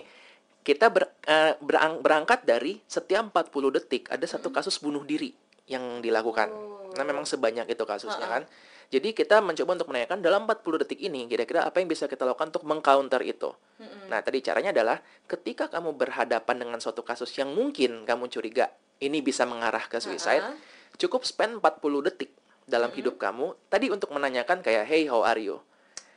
kita 0.63 0.87
ber- 0.87 1.11
eh, 1.21 1.53
berang- 1.59 1.99
berangkat 1.99 2.47
dari 2.47 2.79
setiap 2.87 3.29
40 3.29 3.69
detik 3.69 4.07
ada 4.07 4.23
satu 4.23 4.49
kasus 4.49 4.79
bunuh 4.79 5.03
diri 5.03 5.35
yang 5.67 5.99
dilakukan. 5.99 6.47
Nah, 6.93 7.03
memang 7.03 7.23
sebanyak 7.23 7.67
itu 7.67 7.83
kasusnya 7.83 8.23
kan. 8.25 8.43
Jadi 8.89 9.15
kita 9.15 9.39
mencoba 9.39 9.79
untuk 9.79 9.89
menanyakan 9.93 10.19
dalam 10.19 10.49
40 10.49 10.81
detik 10.83 10.99
ini 10.99 11.27
kira-kira 11.29 11.67
apa 11.67 11.79
yang 11.79 11.87
bisa 11.87 12.09
kita 12.09 12.27
lakukan 12.27 12.51
untuk 12.51 12.65
mengcounter 12.67 13.21
itu. 13.23 13.51
Nah, 14.09 14.19
tadi 14.23 14.39
caranya 14.43 14.71
adalah 14.73 14.97
ketika 15.29 15.67
kamu 15.71 15.95
berhadapan 15.95 16.55
dengan 16.59 16.77
suatu 16.81 17.03
kasus 17.03 17.31
yang 17.35 17.51
mungkin 17.51 18.03
kamu 18.03 18.29
curiga 18.29 18.71
ini 18.99 19.19
bisa 19.23 19.43
mengarah 19.43 19.83
ke 19.87 19.99
suicide, 19.99 20.43
cukup 20.97 21.23
spend 21.27 21.59
40 21.59 22.07
detik 22.09 22.31
dalam 22.63 22.91
hidup 22.95 23.19
kamu 23.19 23.55
tadi 23.67 23.91
untuk 23.91 24.15
menanyakan 24.15 24.63
kayak 24.63 24.87
hey 24.87 25.07
how 25.07 25.23
are 25.23 25.39
you? 25.39 25.59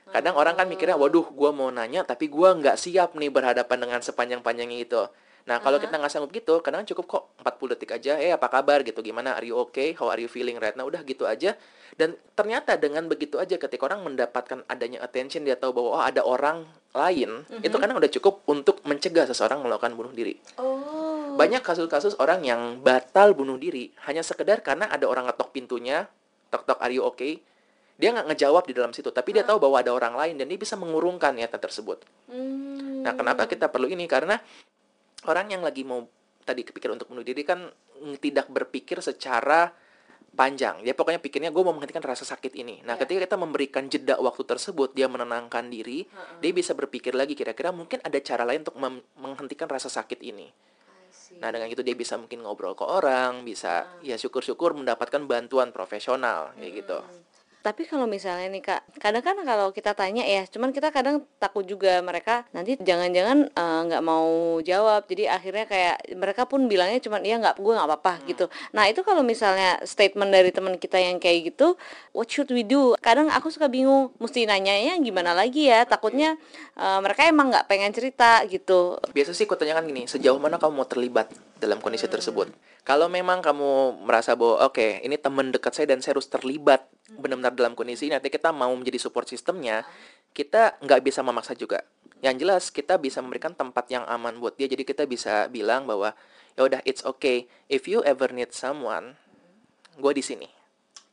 Kadang 0.06 0.38
orang 0.38 0.54
kan 0.54 0.70
mikirnya, 0.70 0.94
waduh, 0.94 1.26
gua 1.35 1.50
mau 1.50 1.66
nanya, 1.66 2.06
tapi 2.06 2.30
gua 2.30 2.54
nggak 2.54 2.78
siap 2.78 3.18
nih 3.18 3.26
berhadapan 3.26 3.78
dengan 3.82 3.99
sepanjang-panjangnya 3.99 4.78
itu. 4.87 5.02
Nah, 5.47 5.62
kalau 5.62 5.79
kita 5.79 5.95
nggak 5.95 6.11
sanggup 6.11 6.35
gitu, 6.35 6.59
kadang 6.59 6.83
cukup 6.83 7.05
kok 7.07 7.25
40 7.38 7.79
detik 7.79 7.95
aja, 7.95 8.19
eh 8.19 8.35
apa 8.35 8.50
kabar 8.50 8.83
gitu, 8.83 8.99
gimana, 8.99 9.38
are 9.38 9.47
you 9.47 9.55
okay, 9.55 9.95
how 9.95 10.11
are 10.11 10.19
you 10.19 10.26
feeling 10.26 10.59
right 10.59 10.75
now, 10.75 10.83
udah 10.83 11.07
gitu 11.07 11.23
aja. 11.23 11.55
Dan 11.95 12.19
ternyata 12.35 12.75
dengan 12.75 13.07
begitu 13.07 13.38
aja, 13.38 13.55
ketika 13.55 13.87
orang 13.87 14.03
mendapatkan 14.03 14.67
adanya 14.67 15.07
attention, 15.07 15.47
dia 15.47 15.55
tahu 15.55 15.71
bahwa 15.71 15.91
oh 15.95 16.03
ada 16.03 16.26
orang 16.26 16.67
lain, 16.91 17.47
itu 17.62 17.76
kadang 17.79 17.95
udah 17.95 18.11
cukup 18.11 18.43
untuk 18.50 18.83
mencegah 18.83 19.31
seseorang 19.31 19.62
melakukan 19.62 19.95
bunuh 19.95 20.11
diri. 20.11 20.35
Oh. 20.59 21.38
Banyak 21.38 21.62
kasus-kasus 21.62 22.19
orang 22.19 22.43
yang 22.43 22.83
batal 22.83 23.31
bunuh 23.38 23.55
diri 23.55 23.95
hanya 24.11 24.26
sekedar 24.26 24.67
karena 24.67 24.91
ada 24.91 25.07
orang 25.07 25.31
ngetok 25.31 25.55
pintunya, 25.55 26.11
tok-tok 26.50 26.83
are 26.83 26.91
you 26.91 27.07
okay? 27.07 27.38
Dia 27.97 28.11
nggak 28.12 28.35
ngejawab 28.35 28.67
di 28.67 28.75
dalam 28.75 28.91
situ, 28.91 29.15
tapi 29.15 29.31
dia 29.31 29.47
tahu 29.47 29.62
bahwa 29.62 29.79
ada 29.79 29.95
orang 29.95 30.19
lain 30.19 30.35
dan 30.43 30.50
dia 30.50 30.59
bisa 30.59 30.75
mengurungkan 30.75 31.38
niatan 31.38 31.62
tersebut. 31.62 32.03
Hmm. 32.26 33.07
Nah, 33.07 33.15
kenapa 33.15 33.47
kita 33.47 33.71
perlu 33.71 33.87
ini? 33.87 34.11
Karena 34.11 34.35
orang 35.26 35.50
yang 35.52 35.62
lagi 35.62 35.83
mau 35.83 36.06
tadi 36.47 36.62
kepikir 36.62 36.95
untuk 36.95 37.11
bunuh 37.11 37.26
diri 37.26 37.42
kan 37.42 37.66
tidak 38.23 38.47
berpikir 38.49 39.02
secara 39.02 39.75
panjang. 40.37 40.85
Dia 40.85 40.92
pokoknya 40.92 41.18
pikirnya 41.18 41.50
gue 41.50 41.62
mau 41.64 41.73
menghentikan 41.73 42.04
rasa 42.04 42.28
sakit 42.28 42.52
ini. 42.54 42.85
Nah, 42.85 42.95
Ya. 42.95 43.02
ketika 43.02 43.25
kita 43.25 43.37
memberikan 43.40 43.88
jeda 43.88 44.21
waktu 44.21 44.45
tersebut, 44.45 44.92
dia 44.92 45.09
menenangkan 45.09 45.73
diri, 45.73 46.04
dia 46.45 46.52
bisa 46.52 46.76
berpikir 46.76 47.16
lagi 47.16 47.33
kira-kira 47.33 47.73
mungkin 47.73 48.04
ada 48.04 48.21
cara 48.21 48.45
lain 48.45 48.62
untuk 48.62 48.76
menghentikan 49.16 49.66
rasa 49.66 49.88
sakit 49.88 50.21
ini. 50.21 50.52
Nah, 51.40 51.49
dengan 51.50 51.66
itu 51.73 51.80
dia 51.83 51.97
bisa 51.97 52.21
mungkin 52.21 52.45
ngobrol 52.45 52.76
ke 52.76 52.85
orang, 52.85 53.42
bisa 53.42 53.88
ya 54.04 54.14
syukur-syukur 54.14 54.76
mendapatkan 54.76 55.25
bantuan 55.25 55.73
profesional 55.73 56.52
kayak 56.54 56.85
gitu. 56.85 56.99
Tapi 57.66 57.82
kalau 57.82 58.06
misalnya 58.06 58.46
nih 58.46 58.62
kak, 58.62 59.02
kadang 59.02 59.26
kan 59.26 59.35
kalau 59.42 59.75
kita 59.75 59.90
tanya 59.90 60.23
ya, 60.23 60.46
cuman 60.46 60.70
kita 60.70 60.94
kadang 60.94 61.26
takut 61.42 61.66
juga 61.66 61.99
mereka 61.99 62.46
nanti 62.54 62.78
jangan-jangan 62.78 63.50
eh, 63.50 63.80
nggak 63.90 64.02
mau 64.06 64.62
jawab, 64.62 65.02
jadi 65.11 65.35
akhirnya 65.35 65.66
kayak 65.66 66.14
mereka 66.14 66.46
pun 66.46 66.70
bilangnya 66.70 67.02
cuman 67.02 67.26
iya 67.26 67.42
nggak, 67.42 67.58
gue 67.58 67.73
nggak 67.75 67.88
apa-apa 67.90 68.23
gitu. 68.30 68.46
Nah 68.70 68.87
itu 68.87 69.02
kalau 69.02 69.26
misalnya 69.26 69.82
statement 69.82 70.30
dari 70.30 70.54
teman 70.54 70.78
kita 70.78 70.94
yang 71.02 71.18
kayak 71.18 71.50
gitu, 71.50 71.75
what 72.14 72.30
should 72.30 72.46
we 72.54 72.62
do? 72.62 72.94
Kadang 73.02 73.35
aku 73.35 73.50
suka 73.50 73.66
bingung, 73.66 74.14
mesti 74.23 74.46
nanyanya 74.46 74.94
gimana 75.02 75.35
lagi 75.35 75.66
ya? 75.66 75.82
Takutnya 75.82 76.38
eh, 76.78 76.99
mereka 77.02 77.26
emang 77.26 77.50
nggak 77.50 77.66
pengen 77.66 77.90
cerita 77.90 78.46
gitu. 78.46 78.94
Biasa 79.11 79.35
sih 79.35 79.42
aku 79.42 79.58
tanyakan 79.58 79.90
gini, 79.90 80.06
sejauh 80.06 80.38
mana 80.38 80.62
kamu 80.62 80.70
mau 80.70 80.87
terlibat 80.87 81.35
dalam 81.58 81.82
kondisi 81.82 82.06
tersebut? 82.06 82.46
Kalau 82.87 83.11
memang 83.11 83.43
kamu 83.43 83.99
merasa 84.07 84.38
bahwa 84.38 84.62
oke, 84.71 85.02
ini 85.02 85.19
teman 85.19 85.50
dekat 85.50 85.75
saya 85.75 85.90
dan 85.90 85.99
saya 85.99 86.14
harus 86.14 86.31
terlibat 86.31 86.87
benar-benar 87.19 87.50
dalam 87.50 87.75
kondisi 87.75 88.07
ini, 88.07 88.14
nanti 88.14 88.31
kita 88.31 88.55
mau 88.55 88.71
menjadi 88.78 89.02
support 89.02 89.26
sistemnya, 89.26 89.83
kita 90.31 90.78
nggak 90.78 91.02
bisa 91.02 91.19
memaksa 91.26 91.59
juga. 91.59 91.83
Yang 92.23 92.47
jelas 92.47 92.64
kita 92.71 92.95
bisa 93.02 93.19
memberikan 93.19 93.59
tempat 93.59 93.90
yang 93.90 94.07
aman 94.07 94.38
buat 94.38 94.55
dia, 94.55 94.71
jadi 94.71 94.87
kita 94.87 95.02
bisa 95.11 95.50
bilang 95.50 95.83
bahwa 95.90 96.14
ya 96.55 96.62
udah 96.62 96.81
it's 96.87 97.02
okay 97.02 97.50
if 97.66 97.90
you 97.90 98.07
ever 98.07 98.31
need 98.31 98.55
someone, 98.55 99.19
gue 99.99 100.12
di 100.14 100.23
sini. 100.23 100.47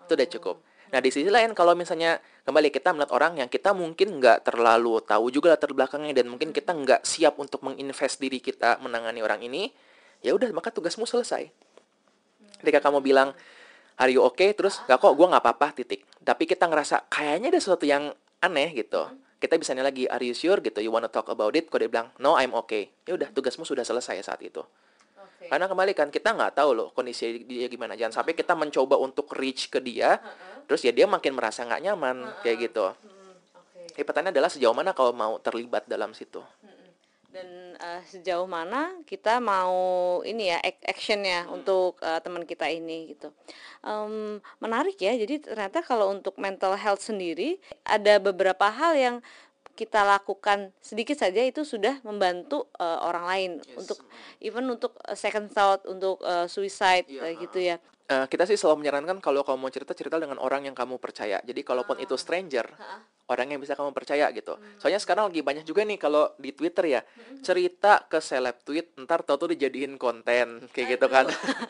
Itu 0.06 0.14
udah 0.14 0.30
cukup. 0.30 0.62
Nah 0.94 1.02
di 1.02 1.10
sisi 1.10 1.26
lain 1.26 1.58
kalau 1.58 1.74
misalnya 1.74 2.22
kembali 2.46 2.70
kita 2.70 2.94
melihat 2.94 3.18
orang 3.18 3.42
yang 3.42 3.50
kita 3.50 3.74
mungkin 3.74 4.22
nggak 4.22 4.46
terlalu 4.46 5.02
tahu 5.02 5.34
juga 5.34 5.58
latar 5.58 5.74
belakangnya 5.74 6.22
dan 6.22 6.30
mungkin 6.30 6.54
kita 6.54 6.70
nggak 6.70 7.02
siap 7.02 7.42
untuk 7.42 7.66
menginvest 7.66 8.22
diri 8.22 8.38
kita 8.38 8.78
menangani 8.78 9.26
orang 9.26 9.42
ini, 9.42 9.74
ya 10.22 10.38
udah 10.38 10.54
maka 10.54 10.70
tugasmu 10.70 11.10
selesai. 11.10 11.63
Ketika 12.64 12.80
kamu 12.80 13.04
bilang 13.04 13.36
are 14.00 14.08
you 14.08 14.24
okay 14.24 14.56
terus 14.56 14.80
nggak 14.88 15.04
kok 15.04 15.14
gue 15.20 15.28
nggak 15.28 15.44
apa-apa 15.44 15.76
titik. 15.76 16.08
Tapi 16.24 16.48
kita 16.48 16.72
ngerasa 16.72 17.12
kayaknya 17.12 17.52
ada 17.52 17.60
sesuatu 17.60 17.84
yang 17.84 18.16
aneh 18.40 18.72
gitu. 18.72 19.04
Kita 19.44 19.60
bisa 19.60 19.76
nanya 19.76 19.92
lagi 19.92 20.08
are 20.08 20.24
you 20.24 20.32
sure 20.32 20.64
gitu 20.64 20.80
you 20.80 20.88
wanna 20.88 21.12
talk 21.12 21.28
about 21.28 21.52
it? 21.60 21.68
Kalau 21.68 21.84
dia 21.84 21.92
bilang 21.92 22.08
no 22.24 22.40
I'm 22.40 22.56
okay, 22.56 22.88
ya 23.04 23.20
udah 23.20 23.28
tugasmu 23.36 23.68
sudah 23.68 23.84
selesai 23.84 24.24
saat 24.24 24.40
itu. 24.40 24.64
Karena 25.52 25.68
kembali 25.68 25.92
kan 25.92 26.08
kita 26.08 26.32
nggak 26.32 26.56
tahu 26.56 26.72
loh 26.72 26.88
kondisi 26.96 27.44
dia 27.44 27.68
gimana. 27.68 28.00
Jangan 28.00 28.24
sampai 28.24 28.32
kita 28.32 28.56
mencoba 28.56 28.96
untuk 28.96 29.28
reach 29.36 29.68
ke 29.68 29.84
dia, 29.84 30.16
terus 30.64 30.80
ya 30.88 30.96
dia 30.96 31.04
makin 31.04 31.36
merasa 31.36 31.68
nggak 31.68 31.82
nyaman 31.84 32.24
kayak 32.40 32.72
gitu. 32.72 32.96
Jadi 33.94 34.04
pertanyaannya 34.08 34.34
adalah 34.40 34.50
sejauh 34.50 34.74
mana 34.74 34.96
kau 34.96 35.12
mau 35.12 35.38
terlibat 35.44 35.84
dalam 35.86 36.16
situ. 36.16 36.40
Dan 37.34 37.50
eh, 37.82 38.02
sejauh 38.06 38.46
mana 38.46 38.94
kita 39.10 39.42
mau 39.42 39.74
ini 40.22 40.54
ya 40.54 40.62
ac- 40.62 40.86
actionnya 40.86 41.50
untuk 41.50 41.98
eh, 42.06 42.22
teman 42.22 42.46
kita 42.46 42.70
ini 42.70 43.18
gitu. 43.18 43.34
Em, 43.82 44.38
menarik 44.62 44.96
ya. 45.02 45.18
Jadi 45.18 45.42
ternyata 45.42 45.82
kalau 45.82 46.14
untuk 46.14 46.38
mental 46.38 46.78
health 46.78 47.02
sendiri 47.02 47.58
ada 47.84 48.22
beberapa 48.22 48.70
hal 48.70 48.94
yang 48.94 49.16
kita 49.74 50.06
lakukan 50.06 50.70
sedikit 50.86 51.18
saja 51.18 51.42
itu 51.42 51.66
sudah 51.66 51.98
membantu 52.06 52.70
eh, 52.78 53.00
orang 53.02 53.26
lain 53.26 53.52
untuk 53.74 54.06
even 54.38 54.70
untuk 54.70 54.94
second 55.18 55.50
thought 55.50 55.82
untuk 55.90 56.22
eh, 56.22 56.46
suicide 56.46 57.10
Iya, 57.10 57.22
eh, 57.26 57.34
gitu 57.42 57.60
ya. 57.60 57.78
Kita 58.14 58.46
sih 58.46 58.54
selalu 58.54 58.86
menyarankan 58.86 59.18
kalau 59.26 59.42
kamu 59.42 59.58
mau 59.58 59.74
cerita 59.74 59.98
cerita 59.98 60.22
dengan 60.22 60.38
orang 60.38 60.70
yang 60.70 60.78
kamu 60.78 61.02
percaya. 61.02 61.42
Jadi 61.42 61.66
kalaupun 61.66 61.98
itu 61.98 62.14
stranger, 62.14 62.70
orang 63.32 63.56
yang 63.56 63.62
bisa 63.64 63.78
kamu 63.78 63.96
percaya 63.96 64.28
gitu. 64.36 64.60
Soalnya 64.80 65.00
sekarang 65.00 65.32
lagi 65.32 65.40
banyak 65.40 65.64
juga 65.64 65.88
nih 65.88 65.96
kalau 65.96 66.32
di 66.36 66.52
Twitter 66.52 67.00
ya 67.00 67.02
cerita 67.40 68.04
ke 68.08 68.20
seleb 68.20 68.60
tweet, 68.68 68.96
ntar 69.00 69.24
tau 69.24 69.40
tuh 69.40 69.56
dijadiin 69.56 69.96
konten 69.96 70.68
kayak 70.76 71.00
gitu 71.00 71.08
kan. 71.08 71.28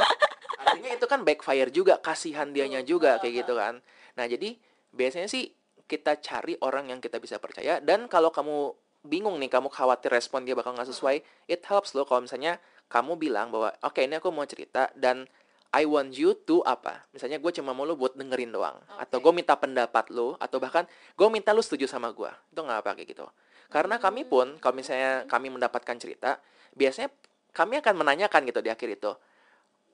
Artinya 0.65 0.91
itu 0.98 1.05
kan 1.05 1.22
backfire 1.22 1.69
juga, 1.69 2.01
kasihan 2.01 2.50
dianya 2.50 2.81
juga 2.81 3.22
kayak 3.22 3.45
gitu 3.45 3.53
kan. 3.53 3.77
Nah 4.17 4.25
jadi 4.25 4.57
biasanya 4.93 5.29
sih 5.29 5.53
kita 5.86 6.17
cari 6.17 6.57
orang 6.63 6.89
yang 6.89 7.00
kita 7.03 7.22
bisa 7.22 7.38
percaya 7.38 7.77
dan 7.83 8.10
kalau 8.10 8.33
kamu 8.33 8.74
bingung 9.03 9.36
nih, 9.36 9.51
kamu 9.51 9.67
khawatir 9.67 10.10
respon 10.10 10.48
dia 10.48 10.55
bakal 10.55 10.72
nggak 10.72 10.88
sesuai, 10.88 11.19
it 11.51 11.62
helps 11.67 11.91
loh 11.91 12.07
kalau 12.07 12.24
misalnya 12.24 12.57
kamu 12.88 13.19
bilang 13.19 13.51
bahwa 13.51 13.75
oke 13.83 14.00
ini 14.00 14.15
aku 14.15 14.31
mau 14.31 14.48
cerita 14.48 14.88
dan 14.95 15.27
I 15.73 15.89
want 15.89 16.13
you 16.13 16.37
to 16.45 16.61
apa? 16.69 17.01
Misalnya 17.09 17.41
gue 17.41 17.49
cuma 17.49 17.73
mau 17.73 17.81
lo 17.81 17.97
buat 17.97 18.13
dengerin 18.13 18.53
doang, 18.53 18.77
atau 19.01 19.17
gue 19.17 19.33
minta 19.33 19.57
pendapat 19.57 20.13
lo, 20.13 20.37
atau 20.37 20.61
bahkan 20.61 20.85
gue 21.17 21.27
minta 21.33 21.49
lo 21.49 21.65
setuju 21.65 21.89
sama 21.89 22.13
gue, 22.13 22.29
itu 22.29 22.61
nggak 22.61 22.79
apa 22.85 22.91
kayak 22.93 23.09
gitu. 23.09 23.25
Karena 23.73 23.97
kami 23.97 24.21
pun, 24.21 24.61
kalau 24.61 24.77
misalnya 24.77 25.25
kami 25.25 25.49
mendapatkan 25.49 25.97
cerita, 25.97 26.37
biasanya 26.77 27.09
kami 27.49 27.81
akan 27.81 27.93
menanyakan 28.05 28.45
gitu 28.45 28.61
di 28.61 28.69
akhir 28.69 29.01
itu, 29.01 29.11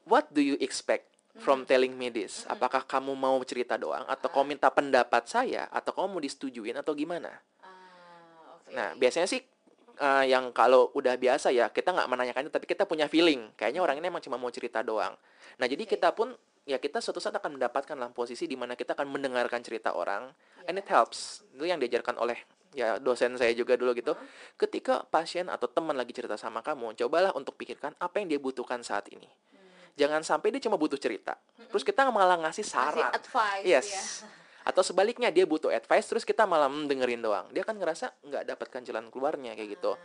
what 0.03 0.27
do 0.36 0.43
you 0.43 0.59
expect 0.59 1.07
from 1.39 1.63
telling 1.63 1.95
me 1.95 2.12
this? 2.12 2.43
Apakah 2.51 2.83
kamu 2.83 3.15
mau 3.15 3.39
cerita 3.48 3.79
doang, 3.79 4.03
atau 4.03 4.27
kamu 4.27 4.59
minta 4.59 4.67
pendapat 4.67 5.31
saya, 5.31 5.71
atau 5.71 5.95
kamu 5.95 6.07
mau 6.12 6.19
disetujuin 6.19 6.75
atau 6.75 6.91
gimana? 6.91 7.31
Nah, 8.75 9.00
biasanya 9.00 9.31
sih 9.31 9.39
eh, 10.00 10.25
yang 10.32 10.50
kalau 10.56 10.89
udah 10.96 11.20
biasa 11.20 11.51
ya 11.51 11.68
kita 11.70 11.91
nggak 11.91 12.10
menanyakan 12.10 12.48
itu, 12.48 12.53
tapi 12.56 12.65
kita 12.65 12.88
punya 12.88 13.06
feeling. 13.12 13.51
Kayaknya 13.60 13.84
orang 13.84 14.00
ini 14.00 14.08
emang 14.08 14.24
cuma 14.24 14.39
mau 14.39 14.50
cerita 14.50 14.79
doang. 14.79 15.13
Nah, 15.60 15.68
jadi 15.68 15.84
kita 15.84 16.15
pun 16.15 16.32
ya 16.63 16.79
kita 16.79 17.03
suatu 17.03 17.20
saat 17.20 17.36
akan 17.36 17.60
mendapatkan 17.60 17.94
dalam 17.98 18.15
posisi 18.15 18.48
di 18.48 18.56
mana 18.56 18.74
kita 18.79 18.96
akan 18.96 19.08
mendengarkan 19.12 19.60
cerita 19.62 19.94
orang, 19.94 20.32
and 20.65 20.79
it 20.79 20.88
helps. 20.88 21.44
Itu 21.51 21.68
yang 21.68 21.77
diajarkan 21.77 22.15
oleh 22.15 22.39
ya 22.72 23.01
dosen 23.01 23.36
saya 23.36 23.51
juga 23.51 23.75
dulu 23.75 23.91
gitu. 23.98 24.13
Ketika 24.56 25.03
pasien 25.10 25.50
atau 25.50 25.65
teman 25.68 25.98
lagi 25.98 26.13
cerita 26.13 26.38
sama 26.38 26.62
kamu, 26.62 26.96
cobalah 26.96 27.34
untuk 27.36 27.58
pikirkan 27.58 27.98
apa 28.00 28.22
yang 28.22 28.32
dia 28.32 28.39
butuhkan 28.39 28.82
saat 28.86 29.10
ini. 29.12 29.27
Jangan 30.00 30.24
sampai 30.24 30.56
dia 30.56 30.63
cuma 30.63 30.79
butuh 30.79 30.96
cerita. 30.96 31.36
Terus 31.70 31.84
kita 31.84 32.08
malah 32.08 32.39
ngasih 32.39 32.63
saran. 32.63 33.12
advice 33.12 33.65
Yes. 33.68 33.88
ya. 33.91 34.03
Atau 34.70 34.86
sebaliknya 34.86 35.34
dia 35.34 35.50
butuh 35.50 35.74
advice 35.74 36.06
terus 36.06 36.22
kita 36.22 36.46
malah 36.46 36.70
dengerin 36.70 37.26
doang. 37.26 37.50
Dia 37.50 37.66
kan 37.66 37.74
ngerasa 37.74 38.22
nggak 38.22 38.44
dapatkan 38.54 38.82
jalan 38.86 39.10
keluarnya 39.10 39.58
kayak 39.58 39.82
gitu. 39.82 39.98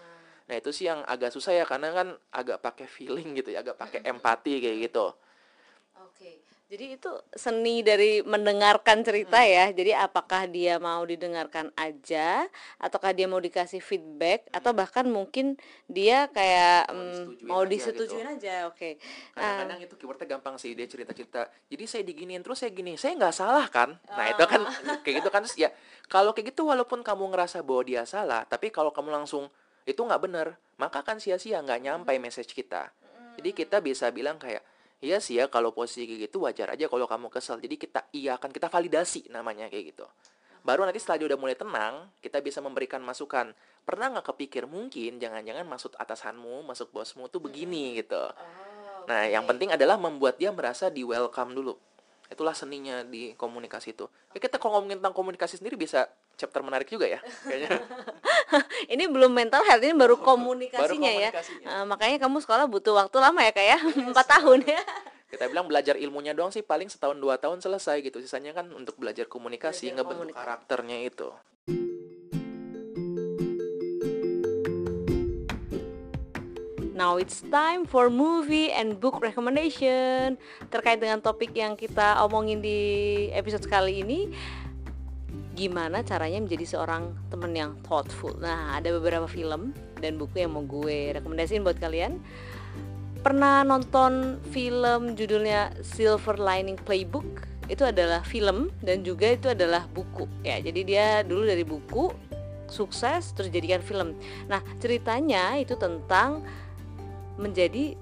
Nah 0.49 0.54
itu 0.56 0.73
sih 0.73 0.88
yang 0.88 1.04
agak 1.04 1.28
susah 1.37 1.52
ya 1.52 1.64
karena 1.68 1.92
kan 1.92 2.09
agak 2.33 2.64
pakai 2.64 2.88
feeling 2.88 3.37
gitu 3.37 3.52
ya, 3.52 3.61
agak 3.61 3.76
pakai 3.76 4.00
empati 4.09 4.64
kayak 4.64 4.88
gitu. 4.88 5.12
Jadi 6.74 6.98
itu 6.98 7.12
seni 7.38 7.86
dari 7.86 8.18
mendengarkan 8.26 9.06
cerita 9.06 9.38
Hmm. 9.38 9.46
ya. 9.46 9.64
Jadi 9.70 9.94
apakah 9.94 10.50
dia 10.50 10.82
mau 10.82 11.06
didengarkan 11.06 11.70
aja, 11.78 12.50
ataukah 12.82 13.14
dia 13.14 13.30
mau 13.30 13.38
dikasih 13.38 13.78
feedback, 13.78 14.50
atau 14.50 14.74
bahkan 14.74 15.06
mungkin 15.06 15.54
dia 15.86 16.26
kayak 16.34 16.90
Hmm. 16.90 16.98
Mau 16.98 17.06
mm, 17.06 17.14
disetujuin 17.14 17.46
mau 17.46 17.62
aja 17.62 17.70
disetujuin 17.70 18.26
aja. 18.26 18.54
Oke. 18.66 18.98
Nah, 19.38 19.62
Kadang-kadang 19.62 19.80
itu 19.86 19.94
keywordnya 19.94 20.26
gampang 20.34 20.58
sih 20.58 20.74
dia 20.74 20.90
cerita-cerita. 20.90 21.46
Jadi 21.70 21.84
saya 21.86 22.02
diginiin 22.02 22.42
terus 22.42 22.58
saya 22.58 22.74
gini, 22.74 22.98
saya 22.98 23.14
nggak 23.22 23.34
salah 23.38 23.70
kan? 23.70 23.94
Nah 24.10 24.26
itu 24.34 24.42
kan 24.42 24.60
kayak 25.06 25.14
gitu 25.22 25.30
kan 25.30 25.46
Terus 25.46 25.54
ya 25.54 25.70
kalau 26.10 26.34
kayak 26.34 26.50
gitu 26.50 26.66
walaupun 26.66 27.06
kamu 27.06 27.30
ngerasa 27.38 27.62
bahwa 27.62 27.86
dia 27.86 28.02
salah, 28.02 28.42
tapi 28.50 28.74
kalau 28.74 28.90
kamu 28.90 29.14
langsung 29.14 29.46
itu 29.86 30.02
nggak 30.02 30.22
benar, 30.26 30.58
maka 30.74 31.06
kan 31.06 31.22
sia-sia 31.22 31.62
nggak 31.62 31.86
nyampai 31.86 32.18
message 32.18 32.50
kita. 32.50 32.90
Jadi 33.38 33.54
kita 33.54 33.78
bisa 33.78 34.10
bilang 34.10 34.42
kayak 34.42 34.73
Iya 35.04 35.20
sih 35.20 35.37
ya 35.37 35.52
kalau 35.52 35.76
posisi 35.76 36.08
kayak 36.08 36.32
gitu 36.32 36.49
wajar 36.49 36.73
aja 36.73 36.88
kalau 36.88 37.04
kamu 37.04 37.28
kesel. 37.28 37.61
Jadi 37.61 37.76
kita 37.76 38.08
iya 38.16 38.40
kan 38.40 38.49
kita 38.49 38.73
validasi 38.73 39.28
namanya 39.28 39.68
kayak 39.68 39.92
gitu. 39.92 40.08
Baru 40.64 40.80
nanti 40.88 40.96
setelah 40.96 41.20
dia 41.20 41.28
udah 41.28 41.40
mulai 41.44 41.52
tenang, 41.52 42.08
kita 42.25 42.40
bisa 42.40 42.64
memberikan 42.64 43.04
masukan. 43.04 43.52
Pernah 43.84 44.16
nggak 44.16 44.32
kepikir 44.32 44.64
mungkin 44.64 45.20
jangan-jangan 45.20 45.68
maksud 45.68 45.92
atasanmu, 46.00 46.64
masuk 46.64 46.88
bosmu 46.88 47.28
tuh 47.28 47.44
begini 47.44 48.00
gitu. 48.00 48.16
Nah, 49.04 49.28
yang 49.28 49.44
penting 49.44 49.76
adalah 49.76 50.00
membuat 50.00 50.40
dia 50.40 50.49
merasa 50.49 50.88
di 50.88 51.04
welcome 51.04 51.52
dulu. 51.52 51.76
Itulah 52.34 52.50
seninya 52.50 53.06
di 53.06 53.30
komunikasi 53.38 53.94
itu. 53.94 54.10
Ya, 54.34 54.42
kita 54.42 54.58
kalau 54.58 54.82
ngomongin 54.82 54.98
tentang 54.98 55.14
komunikasi 55.14 55.62
sendiri 55.62 55.78
bisa 55.78 56.10
chapter 56.34 56.66
menarik 56.66 56.90
juga 56.90 57.06
ya, 57.06 57.22
kayaknya. 57.46 57.78
ini 58.94 59.06
belum 59.06 59.30
mental 59.30 59.62
health, 59.62 59.86
ini 59.86 59.94
baru 59.94 60.18
komunikasinya 60.18 61.10
ya. 61.14 61.30
komunikasinya. 61.30 61.66
Eh, 61.70 61.84
makanya 61.86 62.16
kamu 62.26 62.42
sekolah 62.42 62.66
butuh 62.66 62.98
waktu 62.98 63.16
lama 63.22 63.38
ya 63.46 63.52
kak 63.54 63.66
ya, 63.70 63.78
empat 64.10 64.26
tahun 64.26 64.66
ya. 64.66 64.82
Kita 65.30 65.46
bilang 65.46 65.70
belajar 65.70 65.94
ilmunya 65.94 66.34
doang 66.34 66.50
sih 66.50 66.66
paling 66.66 66.90
setahun 66.90 67.18
dua 67.22 67.38
tahun 67.38 67.62
selesai 67.62 68.02
gitu. 68.02 68.18
Sisanya 68.18 68.50
kan 68.50 68.66
untuk 68.74 68.98
belajar 68.98 69.30
komunikasi, 69.30 69.94
Belajar 69.94 69.94
ngebentuk 70.02 70.18
komunikasi. 70.34 70.42
karakternya 70.42 70.98
itu. 71.06 71.30
Now 77.04 77.20
it's 77.20 77.44
time 77.52 77.84
for 77.84 78.08
movie 78.08 78.73
and 78.73 78.96
book 78.96 79.20
recommendation. 79.20 80.40
Terkait 80.73 80.96
dengan 80.96 81.20
topik 81.20 81.52
yang 81.52 81.76
kita 81.76 82.16
omongin 82.25 82.64
di 82.64 82.80
episode 83.28 83.68
kali 83.68 84.00
ini 84.00 84.32
Gimana 85.52 86.00
caranya 86.00 86.40
menjadi 86.40 86.64
seorang 86.64 87.12
teman 87.28 87.52
yang 87.52 87.76
thoughtful? 87.84 88.32
Nah 88.40 88.80
ada 88.80 88.88
beberapa 88.88 89.28
film 89.28 89.76
dan 90.00 90.16
buku 90.16 90.49
yang 90.49 90.56
mau 90.56 90.64
gue 90.64 91.12
rekomendasiin 91.20 91.61
buat 91.61 91.76
kalian. 91.76 92.16
Pernah 93.20 93.68
nonton 93.68 94.40
film 94.49 95.12
judulnya 95.12 95.76
Silver 95.84 96.40
Lining 96.40 96.80
Playbook? 96.88 97.44
Itu 97.68 97.84
adalah 97.84 98.25
film 98.25 98.73
dan 98.80 99.04
juga 99.04 99.37
itu 99.37 99.52
adalah 99.52 99.84
buku. 99.92 100.25
Ya 100.40 100.56
jadi 100.56 100.80
dia 100.80 101.06
dulu 101.20 101.44
dari 101.44 101.68
buku 101.68 102.16
sukses 102.64 103.37
terus 103.37 103.52
jadikan 103.52 103.84
film. 103.84 104.16
Nah 104.49 104.64
ceritanya 104.80 105.61
itu 105.61 105.76
tentang 105.76 106.40
menjadi 107.40 107.98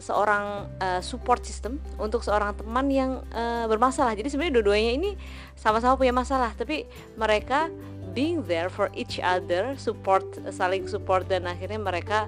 seorang 0.00 0.64
uh, 0.80 1.04
support 1.04 1.44
system 1.44 1.76
untuk 2.00 2.24
seorang 2.24 2.56
teman 2.56 2.88
yang 2.88 3.20
uh, 3.36 3.68
bermasalah. 3.68 4.16
Jadi 4.16 4.32
sebenarnya 4.32 4.54
dua-duanya 4.56 4.92
ini 4.96 5.10
sama-sama 5.54 6.00
punya 6.00 6.16
masalah, 6.16 6.56
tapi 6.56 6.88
mereka 7.20 7.68
being 8.16 8.40
there 8.48 8.72
for 8.72 8.88
each 8.96 9.20
other, 9.20 9.76
support 9.76 10.24
saling 10.50 10.88
support 10.88 11.28
dan 11.28 11.44
akhirnya 11.44 11.78
mereka 11.78 12.26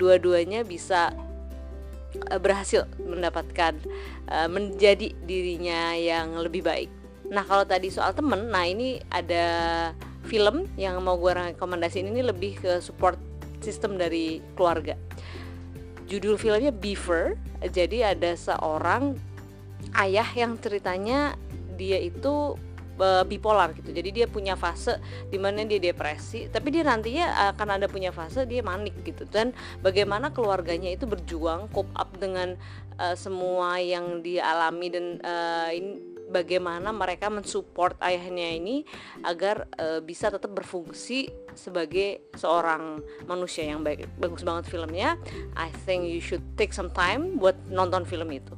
dua-duanya 0.00 0.64
bisa 0.64 1.12
berhasil 2.40 2.88
mendapatkan 2.96 3.76
uh, 4.32 4.48
menjadi 4.48 5.12
dirinya 5.28 5.92
yang 5.92 6.40
lebih 6.40 6.64
baik. 6.64 6.88
Nah, 7.28 7.44
kalau 7.44 7.68
tadi 7.68 7.92
soal 7.92 8.16
temen, 8.16 8.48
nah 8.48 8.64
ini 8.64 8.96
ada 9.12 9.44
film 10.24 10.64
yang 10.80 10.96
mau 11.04 11.20
gue 11.20 11.52
rekomendasiin 11.52 12.08
ini 12.08 12.24
lebih 12.24 12.56
ke 12.64 12.80
support 12.80 13.20
sistem 13.60 14.00
dari 14.00 14.40
keluarga 14.56 14.96
judul 16.08 16.40
filmnya 16.40 16.72
Beaver. 16.72 17.36
Jadi 17.68 18.02
ada 18.02 18.32
seorang 18.34 19.14
ayah 19.94 20.26
yang 20.34 20.56
ceritanya 20.58 21.36
dia 21.78 22.00
itu 22.00 22.58
uh, 22.98 23.24
bipolar 23.24 23.76
gitu. 23.78 23.94
Jadi 23.94 24.10
dia 24.22 24.26
punya 24.26 24.58
fase 24.58 24.98
di 25.30 25.38
mana 25.38 25.62
dia 25.62 25.78
depresi 25.78 26.50
tapi 26.50 26.74
dia 26.74 26.82
nantinya 26.82 27.54
akan 27.54 27.78
ada 27.78 27.86
punya 27.86 28.10
fase 28.10 28.48
dia 28.48 28.64
manik 28.64 28.96
gitu. 29.06 29.28
Dan 29.28 29.54
bagaimana 29.84 30.34
keluarganya 30.34 30.90
itu 30.90 31.06
berjuang 31.06 31.70
cope 31.70 31.92
up 31.94 32.10
dengan 32.18 32.58
uh, 32.98 33.14
semua 33.14 33.78
yang 33.78 34.24
dia 34.24 34.48
alami 34.48 34.88
dan 34.90 35.06
uh, 35.22 35.70
ini 35.70 36.17
bagaimana 36.28 36.92
mereka 36.92 37.32
mensupport 37.32 37.96
ayahnya 38.04 38.54
ini 38.54 38.84
agar 39.24 39.66
uh, 39.80 39.98
bisa 40.04 40.28
tetap 40.28 40.52
berfungsi 40.52 41.32
sebagai 41.56 42.28
seorang 42.36 43.00
manusia 43.24 43.64
yang 43.66 43.80
baik 43.82 44.06
bagus 44.20 44.44
banget 44.44 44.68
filmnya 44.68 45.16
I 45.56 45.72
think 45.88 46.06
you 46.06 46.20
should 46.20 46.44
take 46.60 46.76
some 46.76 46.92
time 46.92 47.40
buat 47.40 47.56
nonton 47.72 48.04
film 48.04 48.28
itu 48.30 48.54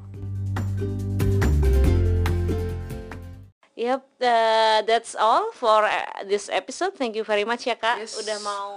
Yep, 3.80 4.04
uh, 4.20 4.84
that's 4.84 5.16
all 5.16 5.48
for 5.56 5.88
uh, 5.88 6.04
this 6.28 6.52
episode. 6.52 6.92
Thank 7.00 7.16
you 7.16 7.24
very 7.24 7.48
much 7.48 7.64
ya 7.64 7.80
kak, 7.80 8.04
Yes. 8.04 8.12
udah 8.12 8.36
mau 8.44 8.68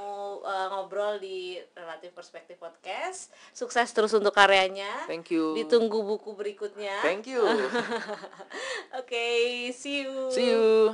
uh, 0.43 0.67
ngobrol 0.75 1.17
di 1.17 1.57
Relatif 1.73 2.11
Perspektif 2.13 2.59
Podcast. 2.59 3.31
Sukses 3.55 3.89
terus 3.95 4.11
untuk 4.13 4.35
karyanya. 4.35 5.07
Thank 5.07 5.31
you. 5.31 5.55
Ditunggu 5.57 6.03
buku 6.03 6.35
berikutnya. 6.35 6.99
Thank 7.01 7.31
you. 7.31 7.41
Oke, 8.99 9.25
see 9.73 10.05
you. 10.05 10.29
See 10.29 10.51
you. 10.51 10.93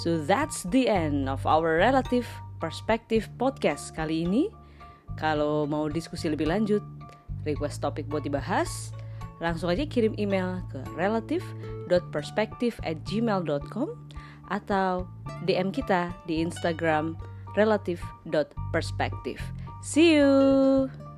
So 0.00 0.16
that's 0.16 0.64
the 0.72 0.88
end 0.88 1.28
of 1.28 1.44
our 1.44 1.76
Relative 1.76 2.24
Perspective 2.56 3.28
podcast 3.36 3.92
kali 3.92 4.24
ini. 4.24 4.48
Kalau 5.20 5.68
mau 5.68 5.92
diskusi 5.92 6.32
lebih 6.32 6.48
lanjut, 6.48 6.80
request 7.44 7.84
topik 7.84 8.08
buat 8.08 8.24
dibahas, 8.24 8.96
langsung 9.44 9.68
aja 9.68 9.84
kirim 9.84 10.16
email 10.16 10.64
ke 10.72 10.80
relative.perspective@gmail.com 11.90 13.88
atau 14.50 15.06
DM 15.46 15.70
kita 15.74 16.14
di 16.26 16.38
Instagram 16.42 17.18
relative.perspective. 17.58 19.42
See 19.82 20.14
you. 20.14 21.09